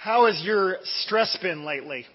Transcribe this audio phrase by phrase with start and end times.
[0.00, 2.06] How has your stress been lately?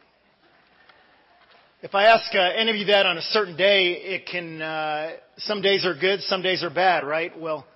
[1.82, 5.12] If I ask uh, any of you that on a certain day, it can, uh,
[5.39, 7.38] some days are good, some days are bad, right?
[7.38, 7.67] Well,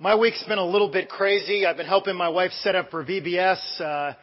[0.00, 1.64] my week's been a little bit crazy.
[1.64, 3.80] I've been helping my wife set up for VBS.
[3.80, 4.14] Uh,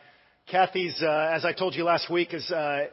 [0.52, 2.88] Kathy's, uh, as I told you last week, is, uh,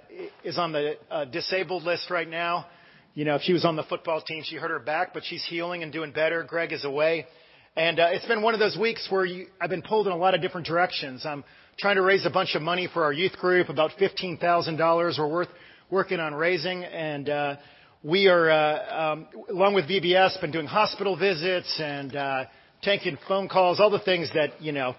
[0.44, 2.66] is on the uh, disabled list right now.
[3.14, 5.44] You know, if she was on the football team, she hurt her back, but she's
[5.44, 6.44] healing and doing better.
[6.44, 7.26] Greg is away.
[7.74, 10.16] And uh, it's been one of those weeks where you, I've been pulled in a
[10.16, 11.26] lot of different directions.
[11.26, 11.42] I'm
[11.82, 15.48] trying to raise a bunch of money for our youth group, about $15,000 we're worth
[15.90, 16.84] working on raising.
[16.84, 17.56] And uh,
[18.04, 22.44] we are, uh, um, along with VBS, been doing hospital visits and uh,
[22.82, 24.94] taking phone calls, all the things that, you know,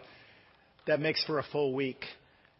[0.86, 2.04] that makes for a full week.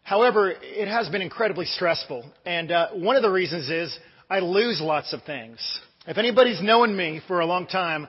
[0.04, 2.24] However, it has been incredibly stressful.
[2.46, 3.94] And one of the reasons is
[4.30, 5.60] I lose lots of things.
[6.08, 8.08] If anybody's known me for a long time,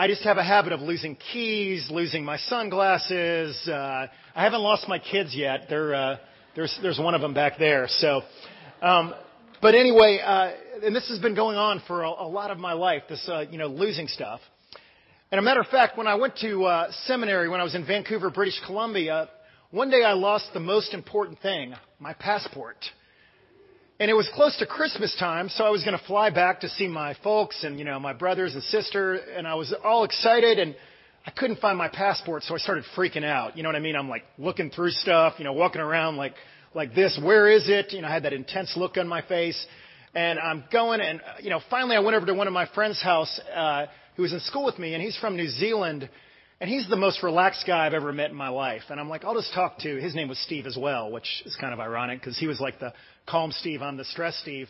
[0.00, 3.60] I just have a habit of losing keys, losing my sunglasses.
[3.66, 5.62] Uh, I haven't lost my kids yet.
[5.68, 6.16] They're, uh,
[6.54, 7.88] there's, there's one of them back there.
[7.88, 8.22] So,
[8.80, 9.12] um,
[9.60, 10.52] but anyway, uh,
[10.84, 13.02] and this has been going on for a, a lot of my life.
[13.08, 14.38] This, uh, you know, losing stuff.
[15.32, 17.84] And a matter of fact, when I went to uh, seminary when I was in
[17.84, 19.28] Vancouver, British Columbia,
[19.72, 22.76] one day I lost the most important thing, my passport.
[24.00, 26.68] And it was close to Christmas time, so I was going to fly back to
[26.68, 30.60] see my folks and, you know, my brothers and sister, and I was all excited
[30.60, 30.76] and
[31.26, 33.56] I couldn't find my passport, so I started freaking out.
[33.56, 33.96] You know what I mean?
[33.96, 36.34] I'm like looking through stuff, you know, walking around like,
[36.74, 37.18] like this.
[37.20, 37.92] Where is it?
[37.92, 39.66] You know, I had that intense look on my face.
[40.14, 43.02] And I'm going and, you know, finally I went over to one of my friend's
[43.02, 46.08] house, uh, who was in school with me, and he's from New Zealand.
[46.60, 48.82] And he's the most relaxed guy I've ever met in my life.
[48.88, 51.56] And I'm like, I'll just talk to, his name was Steve as well, which is
[51.60, 52.92] kind of ironic because he was like the
[53.28, 54.68] calm Steve, I'm the stress Steve.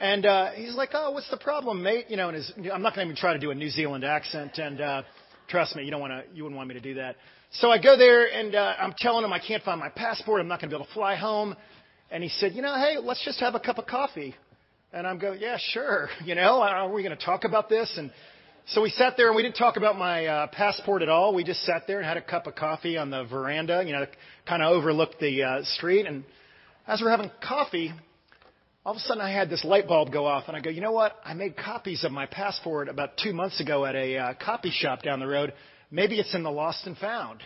[0.00, 2.06] And, uh, he's like, oh, what's the problem, mate?
[2.08, 4.02] You know, and his, I'm not going to even try to do a New Zealand
[4.02, 4.58] accent.
[4.58, 5.02] And, uh,
[5.48, 7.14] trust me, you don't want to, you wouldn't want me to do that.
[7.52, 10.40] So I go there and, uh, I'm telling him I can't find my passport.
[10.40, 11.54] I'm not going to be able to fly home.
[12.10, 14.34] And he said, you know, hey, let's just have a cup of coffee.
[14.92, 16.08] And I'm going, yeah, sure.
[16.24, 17.94] You know, are we going to talk about this?
[17.96, 18.10] And,
[18.66, 21.34] so we sat there and we didn't talk about my uh, passport at all.
[21.34, 24.06] We just sat there and had a cup of coffee on the veranda, you know,
[24.46, 26.06] kind of overlooked the uh, street.
[26.06, 26.22] And
[26.86, 27.92] as we're having coffee,
[28.84, 30.80] all of a sudden I had this light bulb go off, and I go, you
[30.80, 31.16] know what?
[31.24, 35.02] I made copies of my passport about two months ago at a uh, copy shop
[35.02, 35.52] down the road.
[35.90, 37.40] Maybe it's in the lost and found.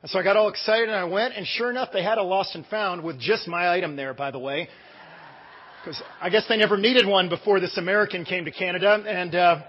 [0.00, 2.22] And so I got all excited and I went, and sure enough, they had a
[2.22, 4.68] lost and found with just my item there, by the way.
[5.84, 9.02] Because I guess they never needed one before this American came to Canada.
[9.06, 9.62] And uh,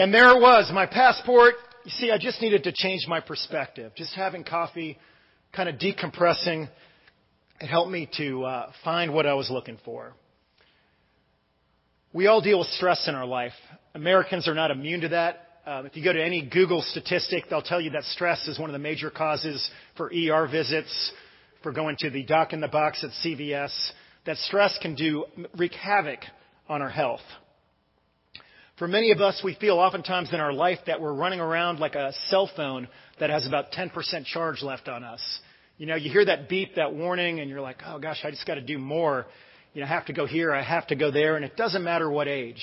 [0.00, 1.56] and there it was, my passport.
[1.84, 3.92] You see, I just needed to change my perspective.
[3.94, 4.96] Just having coffee,
[5.54, 6.70] kind of decompressing,
[7.60, 10.14] it helped me to uh, find what I was looking for.
[12.14, 13.52] We all deal with stress in our life.
[13.94, 15.48] Americans are not immune to that.
[15.66, 18.70] Um, if you go to any Google statistic, they'll tell you that stress is one
[18.70, 21.12] of the major causes for ER visits,
[21.62, 23.90] for going to the doc in the box at CVS.
[24.24, 25.26] That stress can do
[25.58, 26.20] wreak havoc
[26.70, 27.20] on our health.
[28.80, 31.96] For many of us, we feel oftentimes in our life that we're running around like
[31.96, 35.20] a cell phone that has about 10% charge left on us.
[35.76, 38.46] You know, you hear that beep, that warning, and you're like, oh gosh, I just
[38.46, 39.26] got to do more.
[39.74, 41.84] You know, I have to go here, I have to go there, and it doesn't
[41.84, 42.62] matter what age.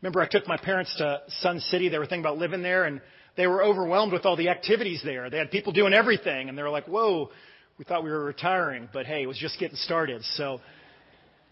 [0.00, 1.88] Remember, I took my parents to Sun City.
[1.88, 3.00] They were thinking about living there, and
[3.36, 5.30] they were overwhelmed with all the activities there.
[5.30, 7.28] They had people doing everything, and they were like, whoa,
[7.76, 10.22] we thought we were retiring, but hey, it was just getting started.
[10.36, 10.60] So,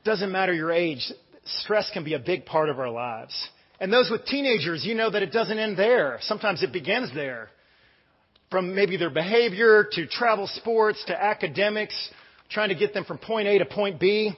[0.05, 1.05] doesn't matter your age.
[1.45, 3.35] Stress can be a big part of our lives.
[3.81, 6.19] And those with teenagers, you know that it doesn't end there.
[6.23, 7.49] Sometimes it begins there.
[8.51, 11.95] From maybe their behavior to travel sports to academics,
[12.51, 14.33] trying to get them from point A to point B.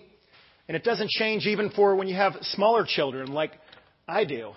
[0.69, 3.53] And it doesn't change even for when you have smaller children like
[4.07, 4.53] I do.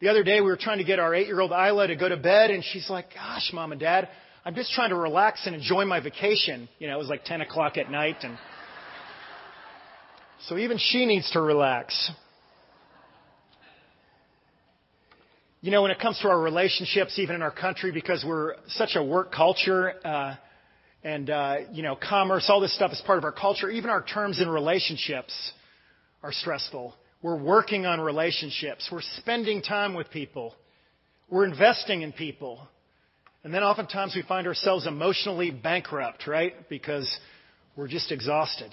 [0.00, 2.08] The other day we were trying to get our eight year old Isla to go
[2.08, 4.08] to bed and she's like, gosh, mom and dad,
[4.44, 6.68] I'm just trying to relax and enjoy my vacation.
[6.78, 8.38] You know, it was like 10 o'clock at night and
[10.46, 12.10] so even she needs to relax.
[15.60, 18.90] You know, when it comes to our relationships, even in our country, because we're such
[18.94, 20.36] a work culture, uh,
[21.02, 23.68] and uh, you know, commerce, all this stuff is part of our culture.
[23.68, 25.32] Even our terms in relationships
[26.22, 26.94] are stressful.
[27.22, 28.88] We're working on relationships.
[28.92, 30.54] We're spending time with people.
[31.28, 32.60] We're investing in people.
[33.42, 36.68] And then oftentimes we find ourselves emotionally bankrupt, right?
[36.68, 37.12] Because
[37.74, 38.72] we're just exhausted.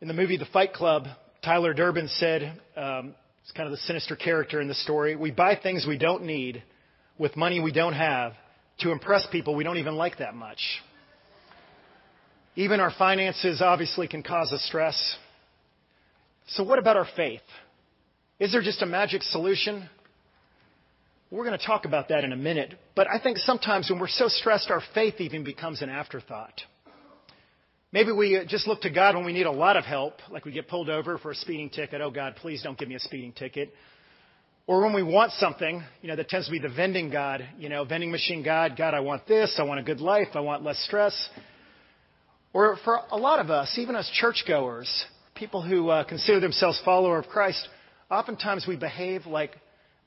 [0.00, 1.04] In the movie The Fight Club,
[1.44, 5.16] Tyler Durden said, um, it's kind of the sinister character in the story.
[5.16, 6.62] We buy things we don't need
[7.18, 8.34] with money we don't have
[8.80, 10.60] to impress people we don't even like that much.
[12.54, 15.16] Even our finances obviously can cause us stress.
[16.48, 17.40] So, what about our faith?
[18.38, 19.88] Is there just a magic solution?
[21.30, 22.74] We're going to talk about that in a minute.
[22.94, 26.60] But I think sometimes when we're so stressed, our faith even becomes an afterthought.
[27.92, 30.52] Maybe we just look to God when we need a lot of help, like we
[30.52, 32.00] get pulled over for a speeding ticket.
[32.00, 33.70] Oh, God, please don't give me a speeding ticket.
[34.66, 37.68] Or when we want something, you know, that tends to be the vending God, you
[37.68, 38.76] know, vending machine God.
[38.78, 39.56] God, I want this.
[39.58, 40.28] I want a good life.
[40.32, 41.28] I want less stress.
[42.54, 45.04] Or for a lot of us, even as churchgoers,
[45.34, 47.68] people who uh, consider themselves follower of Christ,
[48.10, 49.54] oftentimes we behave like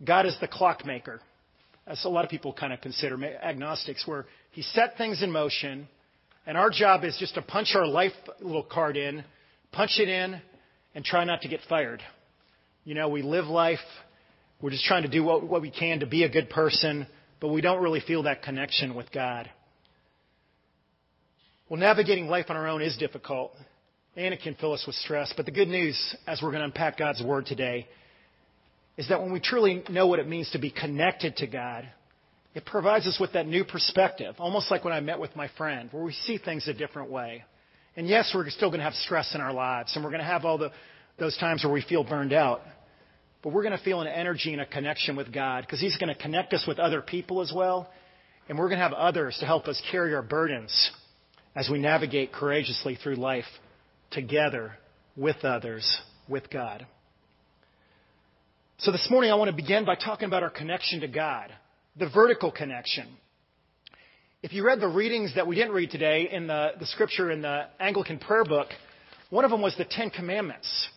[0.03, 1.21] God is the clockmaker.
[1.85, 5.87] As a lot of people kind of consider agnostics, where He set things in motion,
[6.45, 9.23] and our job is just to punch our life little card in,
[9.71, 10.41] punch it in,
[10.93, 12.01] and try not to get fired.
[12.83, 13.79] You know, we live life.
[14.61, 17.07] We're just trying to do what, what we can to be a good person,
[17.41, 19.49] but we don't really feel that connection with God.
[21.67, 23.51] Well, navigating life on our own is difficult,
[24.15, 25.33] and it can fill us with stress.
[25.35, 27.87] But the good news, as we're going to unpack God's Word today,
[28.97, 31.89] is that when we truly know what it means to be connected to God,
[32.55, 35.89] it provides us with that new perspective, almost like when I met with my friend,
[35.91, 37.43] where we see things a different way.
[37.97, 40.27] And yes, we're still going to have stress in our lives, and we're going to
[40.27, 40.71] have all the,
[41.19, 42.61] those times where we feel burned out.
[43.43, 46.13] But we're going to feel an energy and a connection with God because He's going
[46.13, 47.89] to connect us with other people as well.
[48.47, 50.91] And we're going to have others to help us carry our burdens
[51.55, 53.45] as we navigate courageously through life
[54.11, 54.73] together
[55.17, 56.85] with others, with God.
[58.77, 61.51] So this morning I want to begin by talking about our connection to God,
[61.97, 63.07] the vertical connection.
[64.43, 67.41] If you read the readings that we didn't read today in the, the scripture in
[67.41, 68.67] the Anglican prayer book,
[69.29, 70.87] one of them was the Ten Commandments.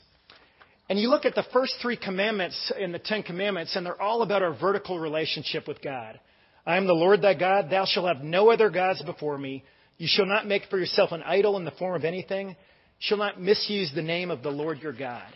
[0.91, 4.23] And you look at the first three commandments in the Ten Commandments, and they're all
[4.23, 6.19] about our vertical relationship with God.
[6.67, 7.71] I am the Lord thy God.
[7.71, 9.65] Thou shalt have no other gods before me.
[9.97, 12.49] You shall not make for yourself an idol in the form of anything.
[12.49, 12.55] You
[12.99, 15.33] shall not misuse the name of the Lord your God.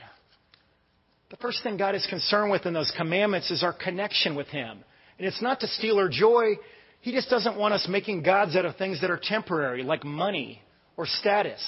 [1.31, 4.85] The first thing God is concerned with in those commandments is our connection with Him.
[5.23, 6.57] And it's not to steal our joy.
[7.01, 10.61] He just doesn't want us making gods out of things that are temporary, like money
[10.97, 11.63] or status,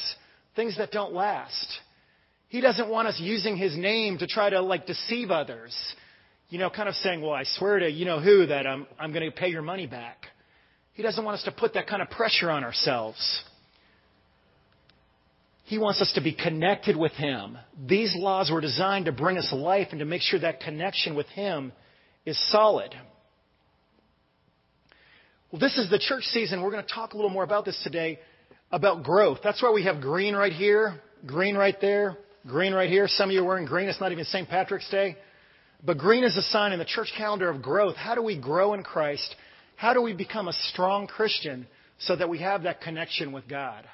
[0.56, 1.68] things that don't last.
[2.48, 5.72] He doesn't want us using His name to try to like deceive others.
[6.48, 9.12] You know, kind of saying, well, I swear to you know who that I'm, I'm
[9.12, 10.26] going to pay your money back.
[10.94, 13.44] He doesn't want us to put that kind of pressure on ourselves.
[15.62, 17.56] He wants us to be connected with Him.
[17.86, 21.28] These laws were designed to bring us life and to make sure that connection with
[21.28, 21.70] Him
[22.26, 22.92] is solid.
[25.54, 26.62] Well, this is the church season.
[26.62, 28.18] We're going to talk a little more about this today
[28.72, 29.38] about growth.
[29.44, 33.06] That's why we have green right here, green right there, green right here.
[33.06, 33.88] Some of you are wearing green.
[33.88, 34.48] It's not even St.
[34.48, 35.16] Patrick's Day.
[35.86, 37.94] But green is a sign in the church calendar of growth.
[37.94, 39.32] How do we grow in Christ?
[39.76, 41.68] How do we become a strong Christian
[42.00, 43.84] so that we have that connection with God?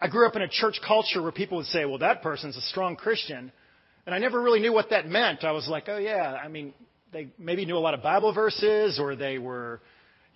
[0.00, 2.62] I grew up in a church culture where people would say, well, that person's a
[2.62, 3.52] strong Christian.
[4.06, 5.44] And I never really knew what that meant.
[5.44, 6.74] I was like, oh, yeah, I mean,
[7.12, 9.80] they maybe knew a lot of Bible verses or they were,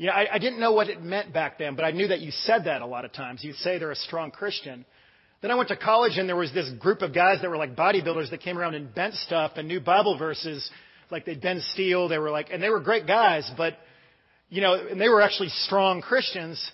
[0.06, 2.30] know, I, I didn't know what it meant back then, but I knew that you
[2.30, 3.42] said that a lot of times.
[3.42, 4.84] You'd say they're a strong Christian.
[5.42, 7.74] Then I went to college and there was this group of guys that were like
[7.74, 10.68] bodybuilders that came around and bent stuff and knew Bible verses,
[11.10, 12.08] like they'd bend steel.
[12.08, 13.74] They were like, and they were great guys, but,
[14.48, 16.72] you know, and they were actually strong Christians.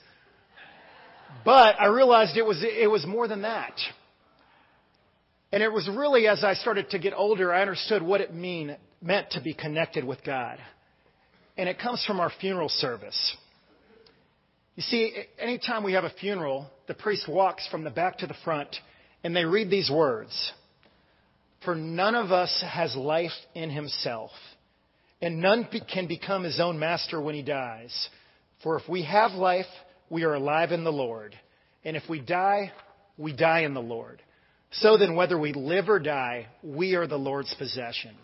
[1.44, 3.74] But I realized it was, it was more than that.
[5.52, 8.76] And it was really as I started to get older, I understood what it mean,
[9.00, 10.58] meant to be connected with God.
[11.56, 13.36] And it comes from our funeral service.
[14.76, 18.34] You see, anytime we have a funeral, the priest walks from the back to the
[18.44, 18.74] front
[19.24, 20.52] and they read these words
[21.64, 24.30] For none of us has life in himself,
[25.22, 28.08] and none can become his own master when he dies.
[28.62, 29.66] For if we have life,
[30.10, 31.34] we are alive in the Lord.
[31.84, 32.72] And if we die,
[33.16, 34.22] we die in the Lord.
[34.70, 38.14] So then, whether we live or die, we are the Lord's possession.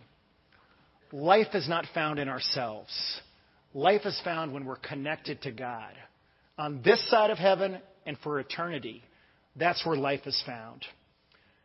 [1.12, 2.90] Life is not found in ourselves.
[3.74, 5.92] Life is found when we're connected to God.
[6.58, 9.02] On this side of heaven and for eternity,
[9.56, 10.84] that's where life is found.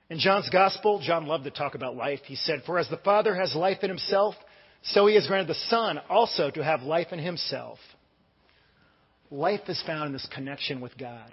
[0.10, 2.20] In John's Gospel, John loved to talk about life.
[2.26, 4.36] He said, For as the Father has life in himself,
[4.84, 7.80] so he has granted the Son also to have life in himself.
[9.32, 11.32] Life is found in this connection with God.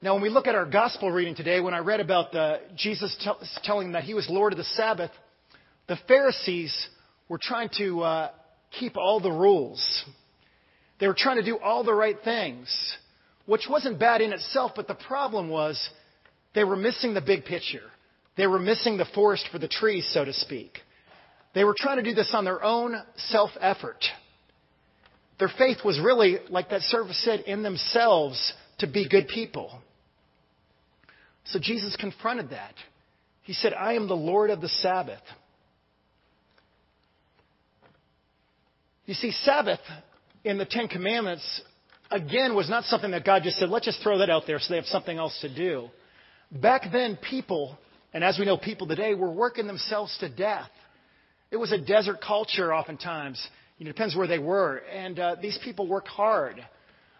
[0.00, 3.16] Now, when we look at our gospel reading today, when I read about the, Jesus
[3.20, 5.10] t- telling that he was Lord of the Sabbath,
[5.88, 6.88] the Pharisees
[7.28, 8.30] were trying to uh,
[8.78, 10.04] keep all the rules.
[11.00, 12.68] They were trying to do all the right things,
[13.46, 15.90] which wasn't bad in itself, but the problem was
[16.54, 17.82] they were missing the big picture.
[18.36, 20.78] They were missing the forest for the trees, so to speak.
[21.54, 24.04] They were trying to do this on their own self effort.
[25.38, 29.72] Their faith was really, like that service said, in themselves to be good people.
[31.46, 32.74] So Jesus confronted that.
[33.42, 35.22] He said, I am the Lord of the Sabbath.
[39.06, 39.80] You see, Sabbath
[40.44, 41.62] in the Ten Commandments,
[42.10, 44.66] again, was not something that God just said, let's just throw that out there so
[44.70, 45.88] they have something else to do.
[46.52, 47.76] Back then, people,
[48.12, 50.68] and as we know, people today, were working themselves to death.
[51.50, 53.44] It was a desert culture oftentimes.
[53.78, 54.78] You know, it depends where they were.
[54.78, 56.64] And uh, these people worked hard.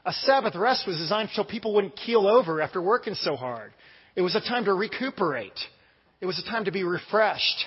[0.04, 3.72] A Sabbath rest was designed so people wouldn't keel over after working so hard.
[4.14, 5.58] It was a time to recuperate.
[6.20, 7.64] It was a time to be refreshed.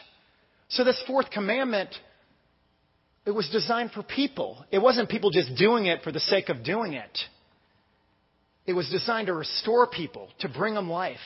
[0.69, 1.89] So this fourth commandment,
[3.25, 4.63] it was designed for people.
[4.71, 7.17] It wasn't people just doing it for the sake of doing it.
[8.65, 11.17] It was designed to restore people, to bring them life.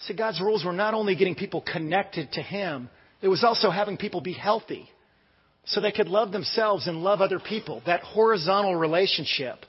[0.00, 2.88] See, God's rules were not only getting people connected to Him,
[3.20, 4.88] it was also having people be healthy
[5.64, 7.82] so they could love themselves and love other people.
[7.86, 9.64] That horizontal relationship.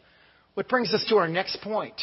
[0.55, 1.99] What brings us to our next point.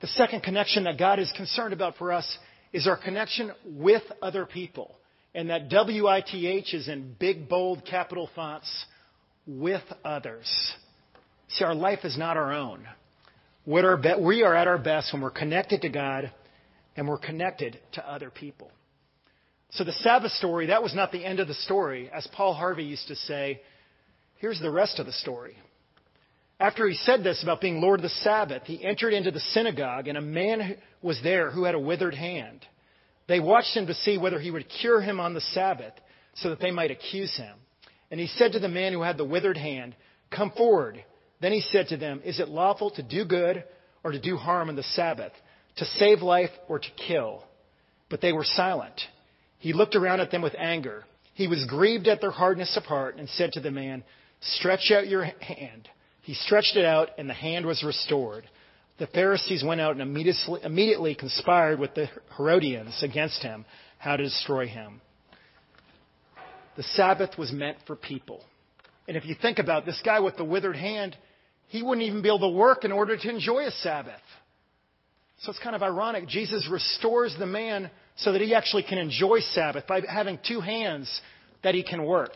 [0.00, 2.38] The second connection that God is concerned about for us
[2.72, 4.94] is our connection with other people.
[5.34, 8.68] And that WITH is in big, bold, capital fonts
[9.46, 10.48] with others.
[11.48, 12.86] See, our life is not our own.
[13.66, 16.32] we are at our best when we're connected to God
[16.96, 18.70] and we're connected to other people.
[19.70, 22.10] So the Sabbath story, that was not the end of the story.
[22.12, 23.60] As Paul Harvey used to say,
[24.36, 25.56] here's the rest of the story.
[26.58, 30.08] After he said this about being Lord of the Sabbath, he entered into the synagogue,
[30.08, 32.66] and a man was there who had a withered hand.
[33.28, 35.92] They watched him to see whether he would cure him on the Sabbath,
[36.34, 37.56] so that they might accuse him.
[38.10, 39.94] And he said to the man who had the withered hand,
[40.30, 41.04] Come forward.
[41.40, 43.64] Then he said to them, Is it lawful to do good
[44.02, 45.32] or to do harm on the Sabbath,
[45.76, 47.44] to save life or to kill?
[48.08, 49.00] But they were silent.
[49.58, 51.04] He looked around at them with anger.
[51.34, 54.04] He was grieved at their hardness of heart and said to the man,
[54.40, 55.88] Stretch out your hand.
[56.22, 58.48] He stretched it out, and the hand was restored.
[58.98, 63.64] The Pharisees went out and immediately, immediately conspired with the Herodians against him,
[63.98, 65.00] how to destroy him.
[66.76, 68.42] The Sabbath was meant for people.
[69.06, 71.16] And if you think about this guy with the withered hand,
[71.68, 74.20] he wouldn't even be able to work in order to enjoy a Sabbath.
[75.40, 76.26] So it's kind of ironic.
[76.26, 81.20] Jesus restores the man so that he actually can enjoy Sabbath by having two hands
[81.62, 82.32] that he can work.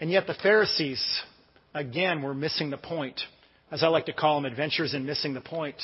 [0.00, 1.22] And yet the Pharisees
[1.74, 3.20] again, were missing the point.
[3.70, 5.76] As I like to call them, adventures in missing the point.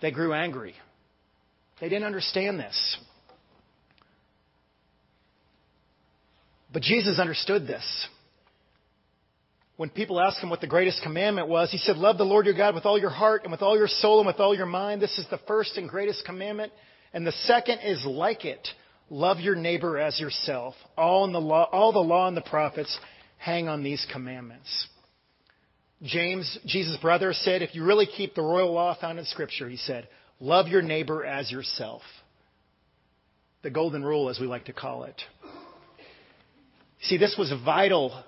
[0.00, 0.74] They grew angry.
[1.80, 2.98] They didn't understand this.
[6.72, 8.08] But Jesus understood this.
[9.76, 12.56] When people asked him what the greatest commandment was, he said, Love the Lord your
[12.56, 15.00] God with all your heart and with all your soul and with all your mind.
[15.00, 16.72] This is the first and greatest commandment.
[17.14, 18.66] And the second is like it.
[19.08, 20.74] Love your neighbor as yourself.
[20.96, 22.98] All, the law, all the law and the prophets
[23.38, 24.88] hang on these commandments.
[26.02, 29.76] James, Jesus' brother, said, if you really keep the royal law found in Scripture, he
[29.76, 32.02] said, love your neighbor as yourself.
[33.62, 35.20] The golden rule, as we like to call it.
[37.02, 38.22] See, this was vital,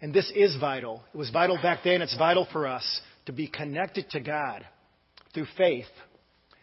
[0.00, 1.02] and this is vital.
[1.12, 4.64] It was vital back then, it's vital for us to be connected to God
[5.34, 5.86] through faith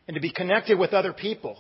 [0.08, 1.58] and to be connected with other people.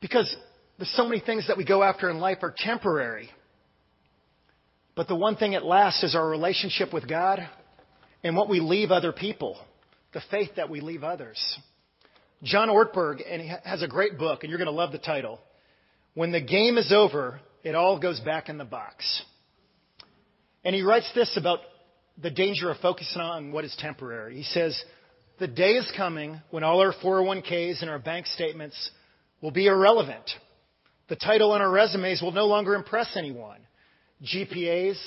[0.00, 0.34] Because
[0.78, 3.28] there's so many things that we go after in life are temporary.
[4.94, 7.40] But the one thing that lasts is our relationship with God
[8.22, 9.58] and what we leave other people,
[10.12, 11.58] the faith that we leave others.
[12.42, 15.40] John Ortberg, and he has a great book, and you're going to love the title.
[16.14, 19.22] When the game is over, it all goes back in the box.
[20.64, 21.60] And he writes this about
[22.20, 24.36] the danger of focusing on what is temporary.
[24.36, 24.80] He says,
[25.38, 28.90] The day is coming when all our 401ks and our bank statements
[29.40, 30.30] will be irrelevant.
[31.08, 33.60] The title on our resumes will no longer impress anyone.
[34.22, 34.98] GPAs,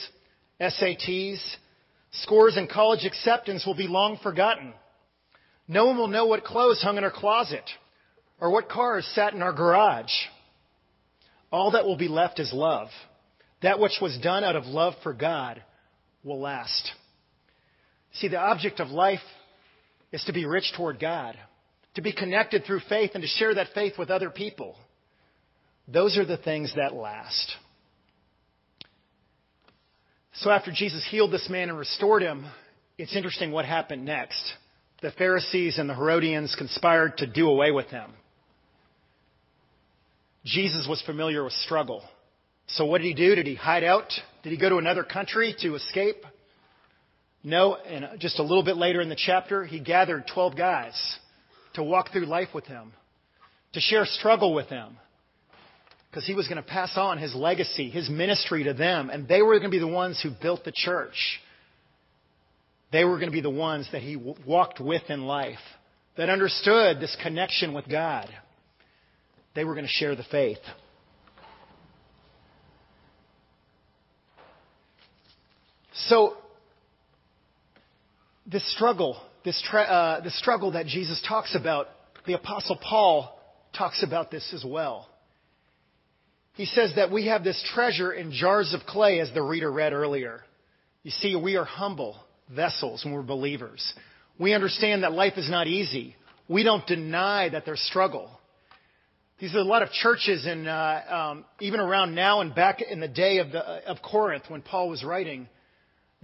[0.59, 1.55] SATs,
[2.11, 4.73] scores and college acceptance will be long forgotten.
[5.67, 7.63] No one will know what clothes hung in our closet
[8.39, 10.11] or what cars sat in our garage.
[11.51, 12.89] All that will be left is love.
[13.61, 15.63] That which was done out of love for God
[16.23, 16.91] will last.
[18.13, 19.19] See, the object of life
[20.11, 21.37] is to be rich toward God,
[21.95, 24.75] to be connected through faith, and to share that faith with other people.
[25.87, 27.55] Those are the things that last.
[30.45, 32.45] So after Jesus healed this man and restored him,
[32.99, 34.53] it's interesting what happened next.
[35.01, 38.11] The Pharisees and the Herodians conspired to do away with him.
[40.45, 42.03] Jesus was familiar with struggle.
[42.67, 43.33] So what did he do?
[43.33, 44.13] Did he hide out?
[44.43, 46.23] Did he go to another country to escape?
[47.43, 51.17] No, and just a little bit later in the chapter, he gathered 12 guys
[51.73, 52.93] to walk through life with him,
[53.73, 54.97] to share struggle with him,
[56.15, 59.41] because he was going to pass on his legacy, his ministry to them, and they
[59.41, 61.41] were going to be the ones who built the church.
[62.93, 65.59] They were going to be the ones that he walked with in life,
[66.15, 68.29] that understood this connection with God.
[69.55, 70.59] They were going to share the faith.
[76.07, 76.37] So,
[78.49, 81.87] this struggle, this, tra- uh, the struggle that Jesus talks about,
[82.25, 83.37] the Apostle Paul
[83.77, 85.09] talks about this as well.
[86.55, 89.93] He says that we have this treasure in jars of clay, as the reader read
[89.93, 90.41] earlier.
[91.03, 92.17] You see, we are humble
[92.53, 93.93] vessels when we're believers.
[94.39, 96.15] We understand that life is not easy.
[96.47, 98.29] We don't deny that there's struggle.
[99.39, 103.01] These are a lot of churches, and uh, um, even around now and back in
[103.01, 105.49] the day of, the, of Corinth when Paul was writing,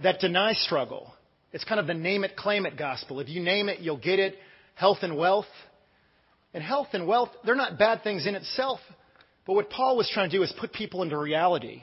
[0.02, 1.12] that deny struggle.
[1.52, 3.20] It's kind of the name it, claim it gospel.
[3.20, 4.36] If you name it, you'll get it.
[4.76, 5.44] Health and wealth.
[6.54, 8.80] And health and wealth, they're not bad things in itself.
[9.46, 11.82] But what Paul was trying to do is put people into reality.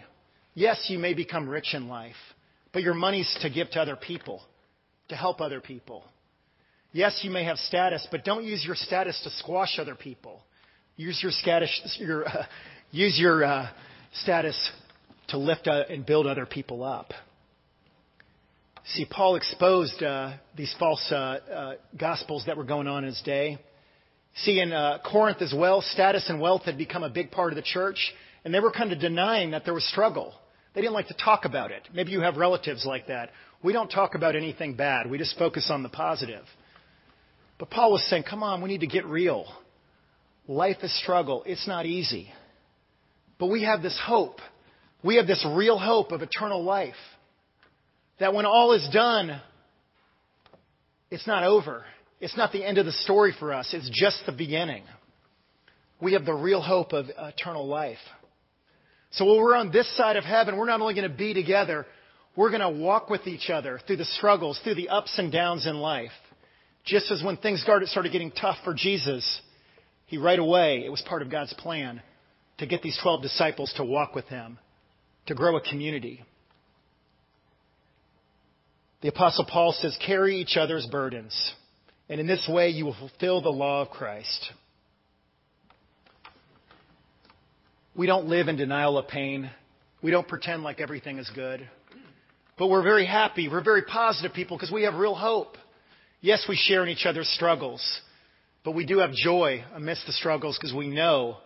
[0.54, 2.16] Yes, you may become rich in life,
[2.74, 4.42] but your money's to give to other people,
[5.10, 6.04] to help other people.
[6.92, 10.42] Yes, you may have status, but don't use your status to squash other people.
[10.96, 12.46] Use your status, your, uh,
[12.92, 13.70] use your uh,
[14.14, 14.72] status
[15.28, 17.14] to lift uh, and build other people up.
[18.86, 23.22] See, Paul exposed uh, these false uh, uh, gospels that were going on in his
[23.22, 23.60] day.
[24.36, 27.56] See, in uh, Corinth as well, status and wealth had become a big part of
[27.56, 28.14] the church,
[28.46, 30.34] and they were kind of denying that there was struggle.
[30.74, 31.88] They didn't like to talk about it.
[31.94, 33.32] Maybe you have relatives like that.
[33.64, 35.10] We don't talk about anything bad.
[35.10, 36.46] We just focus on the positive.
[37.58, 39.46] But Paul was saying, come on, we need to get real.
[40.48, 41.44] Life is struggle.
[41.46, 42.32] It's not easy.
[43.38, 44.40] But we have this hope.
[45.04, 46.96] We have this real hope of eternal life.
[48.20, 49.42] That when all is done,
[51.12, 51.84] it's not over.
[52.20, 53.74] It's not the end of the story for us.
[53.74, 54.84] It's just the beginning.
[56.02, 57.98] We have the real hope of eternal life.
[59.12, 61.86] So when we're on this side of heaven, we're not only going to be together,
[62.36, 65.66] we're going to walk with each other through the struggles, through the ups and downs
[65.66, 66.12] in life.
[66.86, 69.42] Just as when things started getting tough for Jesus,
[70.06, 72.02] he right away, it was part of God's plan
[72.60, 74.58] to get these 12 disciples to walk with him,
[75.28, 76.24] to grow a community.
[79.02, 81.54] The Apostle Paul says, carry each other's burdens,
[82.10, 84.52] and in this way you will fulfill the law of Christ.
[87.96, 89.50] We don't live in denial of pain.
[90.02, 91.68] We don't pretend like everything is good.
[92.58, 93.48] But we're very happy.
[93.48, 95.58] We're very positive people because we have real hope.
[96.22, 98.02] Yes, we share in each other's struggles,
[98.66, 101.38] but we do have joy amidst the struggles because we know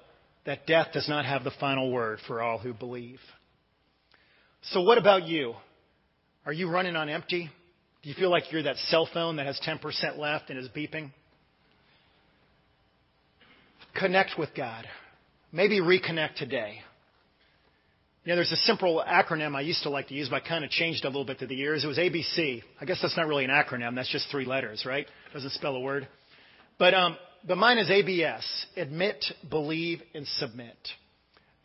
[0.45, 3.19] that death does not have the final word for all who believe.
[4.63, 5.54] So, what about you?
[6.45, 7.49] Are you running on empty?
[8.04, 11.12] Do you feel like you're that cell phone that has 10% left and is beeping?
[13.96, 14.86] Connect with God.
[15.54, 16.82] Maybe reconnect today.
[18.26, 20.66] You know, there's a simple acronym I used to like to use, but I kind
[20.66, 21.84] of changed a little bit through the years.
[21.84, 22.62] It was ABC.
[22.80, 23.96] I guess that's not really an acronym.
[23.96, 25.06] That's just three letters, right?
[25.34, 26.08] Doesn't spell a word.
[26.80, 28.66] But, um, but mine is ABS.
[28.76, 30.78] Admit, believe, and submit.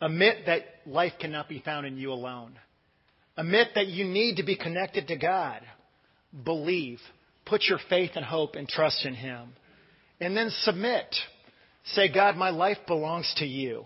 [0.01, 2.53] Admit that life cannot be found in you alone.
[3.35, 5.61] Admit that you need to be connected to God.
[6.43, 6.99] Believe.
[7.45, 9.53] Put your faith and hope and trust in Him.
[10.19, 11.15] And then submit.
[11.85, 13.85] Say, God, my life belongs to you.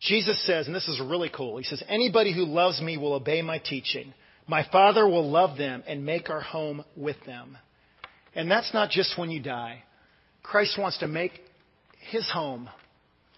[0.00, 3.42] Jesus says, and this is really cool, he says, Anybody who loves me will obey
[3.42, 4.14] my teaching.
[4.46, 7.56] My Father will love them and make our home with them.
[8.34, 9.82] And that's not just when you die.
[10.42, 11.32] Christ wants to make
[12.10, 12.68] his home.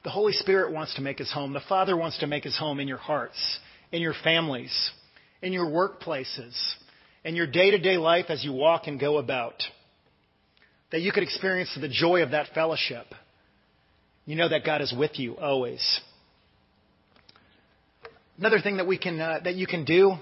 [0.05, 1.53] The Holy Spirit wants to make his home.
[1.53, 3.59] The Father wants to make his home in your hearts,
[3.91, 4.91] in your families,
[5.43, 6.55] in your workplaces,
[7.25, 9.63] in your day to day life as you walk and go about.
[10.91, 13.07] That you could experience the joy of that fellowship.
[14.27, 16.01] You know that God is with you always.
[18.39, 20.15] Another thing that we can uh, that you can do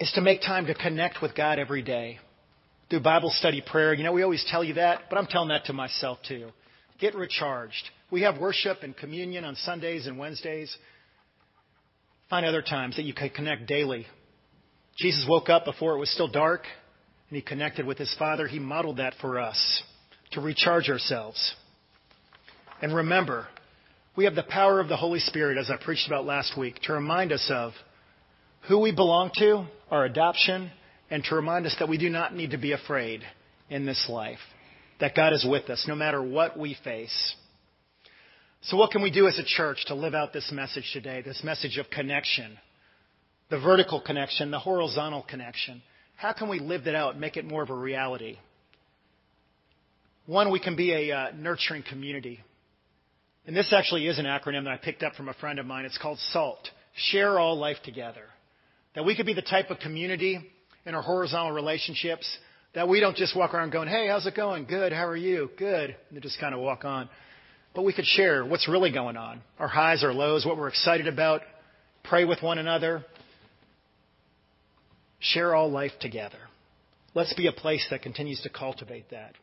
[0.00, 2.18] is to make time to connect with God every day.
[2.90, 3.94] Do Bible study prayer.
[3.94, 6.48] You know, we always tell you that, but I'm telling that to myself too.
[6.98, 7.90] Get recharged.
[8.10, 10.76] We have worship and communion on Sundays and Wednesdays.
[12.30, 14.06] Find other times that you can connect daily.
[14.96, 16.62] Jesus woke up before it was still dark
[17.28, 18.46] and he connected with his Father.
[18.46, 19.82] He modeled that for us
[20.32, 21.54] to recharge ourselves.
[22.80, 23.48] And remember,
[24.16, 26.92] we have the power of the Holy Spirit, as I preached about last week, to
[26.92, 27.72] remind us of
[28.68, 30.70] who we belong to, our adoption,
[31.10, 33.22] and to remind us that we do not need to be afraid
[33.68, 34.38] in this life,
[35.00, 37.34] that God is with us no matter what we face.
[38.62, 41.42] So, what can we do as a church to live out this message today, this
[41.44, 42.56] message of connection,
[43.50, 45.82] the vertical connection, the horizontal connection?
[46.16, 48.38] How can we live that out and make it more of a reality?
[50.26, 52.40] One, we can be a uh, nurturing community.
[53.46, 55.84] And this actually is an acronym that I picked up from a friend of mine.
[55.84, 56.70] It's called SALT.
[56.94, 58.24] Share all life together.
[58.94, 60.40] That we could be the type of community
[60.86, 62.26] in our horizontal relationships
[62.74, 64.64] that we don't just walk around going, hey, how's it going?
[64.64, 64.92] Good.
[64.92, 65.50] How are you?
[65.58, 65.96] Good.
[66.10, 67.08] And just kind of walk on.
[67.74, 69.42] But we could share what's really going on.
[69.58, 71.42] Our highs, our lows, what we're excited about.
[72.02, 73.04] Pray with one another.
[75.32, 76.38] Share all life together.
[77.14, 79.34] Let's be a place that continues to cultivate that.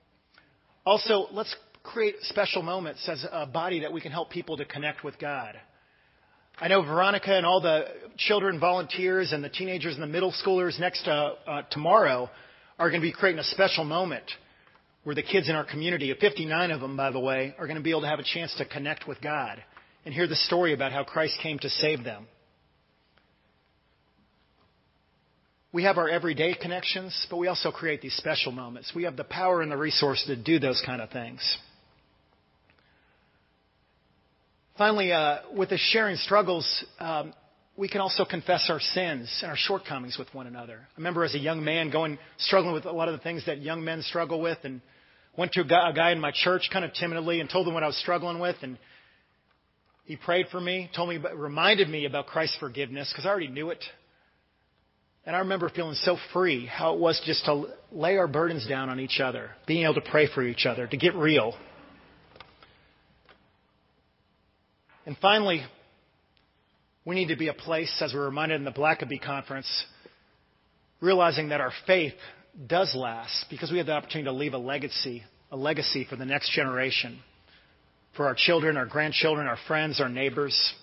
[0.85, 5.03] Also, let's create special moments as a body that we can help people to connect
[5.03, 5.55] with God.
[6.59, 7.85] I know Veronica and all the
[8.17, 12.29] children volunteers and the teenagers and the middle schoolers next to, uh, tomorrow
[12.77, 14.25] are going to be creating a special moment
[15.03, 17.83] where the kids in our community, 59 of them, by the way, are going to
[17.83, 19.63] be able to have a chance to connect with God
[20.05, 22.27] and hear the story about how Christ came to save them.
[25.73, 28.91] We have our everyday connections, but we also create these special moments.
[28.93, 31.57] We have the power and the resource to do those kind of things.
[34.77, 37.33] Finally, uh, with the sharing struggles, um,
[37.77, 40.79] we can also confess our sins and our shortcomings with one another.
[40.81, 43.61] I remember as a young man going struggling with a lot of the things that
[43.61, 44.81] young men struggle with, and
[45.37, 47.87] went to a guy, in my church kind of timidly and told him what I
[47.87, 48.77] was struggling with, and
[50.03, 53.69] he prayed for me, told me, reminded me about Christ's forgiveness because I already knew
[53.69, 53.81] it.
[55.25, 58.89] And I remember feeling so free how it was just to lay our burdens down
[58.89, 61.53] on each other, being able to pray for each other, to get real.
[65.05, 65.63] And finally,
[67.05, 69.85] we need to be a place, as we're reminded in the Blackaby Conference,
[71.01, 72.13] realizing that our faith
[72.67, 76.25] does last because we have the opportunity to leave a legacy, a legacy for the
[76.25, 77.19] next generation,
[78.15, 80.73] for our children, our grandchildren, our friends, our neighbors.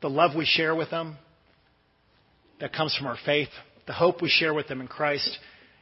[0.00, 1.16] The love we share with them,
[2.62, 3.48] that comes from our faith,
[3.88, 5.36] the hope we share with them in Christ,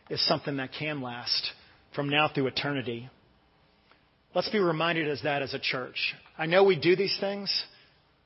[0.08, 1.52] is something that can last
[1.94, 3.10] from now through eternity.
[4.34, 6.14] Let's be reminded as that as a church.
[6.38, 7.52] I know we do these things,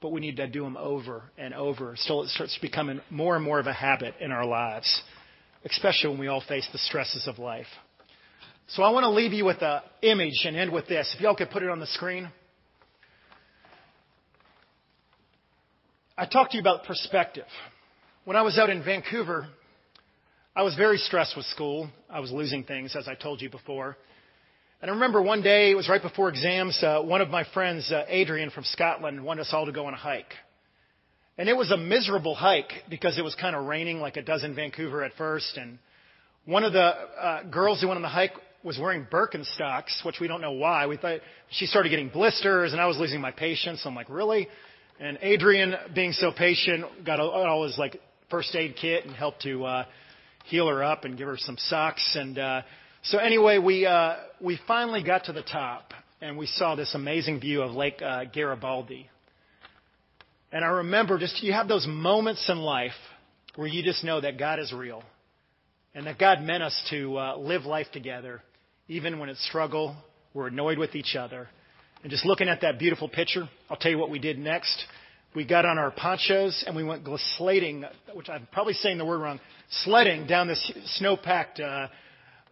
[0.00, 3.44] but we need to do them over and over so it starts becoming more and
[3.44, 5.02] more of a habit in our lives,
[5.64, 7.66] especially when we all face the stresses of life.
[8.68, 11.12] So I want to leave you with an image and end with this.
[11.16, 12.30] If y'all could put it on the screen.
[16.16, 17.46] I talked to you about perspective.
[18.24, 19.46] When I was out in Vancouver,
[20.56, 21.90] I was very stressed with school.
[22.08, 23.98] I was losing things, as I told you before.
[24.80, 27.92] And I remember one day, it was right before exams, uh, one of my friends,
[27.92, 30.32] uh, Adrian from Scotland, wanted us all to go on a hike.
[31.36, 34.42] And it was a miserable hike because it was kind of raining like it does
[34.42, 35.58] in Vancouver at first.
[35.58, 35.78] And
[36.46, 38.32] one of the uh, girls who went on the hike
[38.62, 40.86] was wearing Birkenstocks, which we don't know why.
[40.86, 43.82] We thought she started getting blisters, and I was losing my patience.
[43.84, 44.48] I'm like, really?
[44.98, 49.64] And Adrian, being so patient, got all his like first aid kit and helped to
[49.64, 49.84] uh,
[50.44, 52.16] heal her up and give her some socks.
[52.18, 52.62] And uh,
[53.02, 57.40] so anyway, we uh, we finally got to the top and we saw this amazing
[57.40, 59.08] view of Lake uh, Garibaldi.
[60.52, 62.92] And I remember just you have those moments in life
[63.56, 65.02] where you just know that God is real
[65.94, 68.42] and that God meant us to uh, live life together,
[68.88, 69.96] even when it's struggle,
[70.32, 71.48] we're annoyed with each other.
[72.02, 74.84] And just looking at that beautiful picture, I'll tell you what we did next
[75.34, 77.04] we got on our ponchos and we went
[77.38, 79.40] slading, which I'm probably saying the word wrong,
[79.82, 81.88] sledding down this snow-packed uh,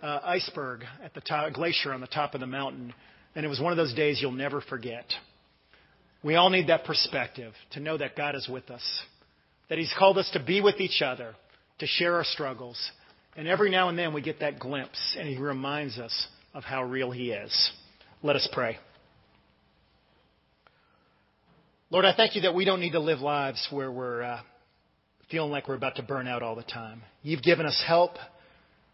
[0.03, 2.93] uh, iceberg at the top, glacier on the top of the mountain.
[3.35, 5.07] And it was one of those days you'll never forget.
[6.25, 8.83] We all need that perspective to know that God is with us,
[9.69, 11.35] that He's called us to be with each other,
[11.79, 12.79] to share our struggles.
[13.37, 16.85] And every now and then we get that glimpse, and He reminds us of how
[16.85, 17.73] real He is.
[18.23, 18.79] Let us pray.
[21.93, 24.41] Lord, I thank you that we don't need to live lives where we're uh,
[25.31, 27.03] feeling like we're about to burn out all the time.
[27.21, 28.13] You've given us help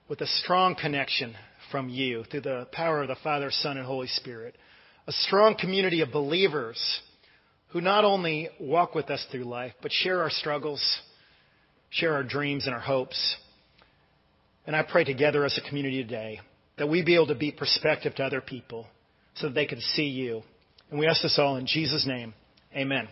[0.08, 1.36] with a strong connection
[1.70, 4.56] from you through the power of the Father, Son, and Holy Spirit.
[5.06, 7.00] A strong community of believers
[7.68, 10.82] who not only walk with us through life, but share our struggles,
[11.90, 13.36] share our dreams and our hopes.
[14.66, 16.40] And I pray together as a community today
[16.78, 18.88] that we be able to be perspective to other people
[19.34, 20.42] so that they can see you.
[20.90, 22.34] And we ask this all in Jesus' name.
[22.76, 23.08] Amen.